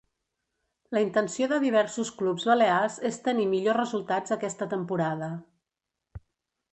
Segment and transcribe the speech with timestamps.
[0.97, 5.29] La intenció de diversos clubs balears és tenir millor resultats aquesta temporada.